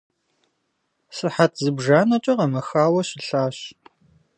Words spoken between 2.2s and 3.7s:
къэмэхауэ щылъащ.